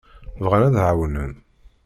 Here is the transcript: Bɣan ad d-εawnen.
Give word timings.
Bɣan 0.43 0.67
ad 0.67 0.71
d-εawnen. 0.73 1.33